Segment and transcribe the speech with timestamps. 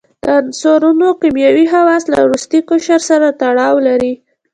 [0.23, 4.13] د عنصرونو کیمیاوي خواص له وروستي قشر سره تړاو لري.